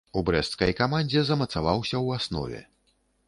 [0.19, 2.65] У брэсцкай камандзе замацаваўся ў аснове.